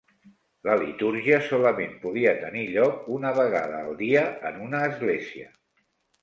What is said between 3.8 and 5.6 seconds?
al dia en una església.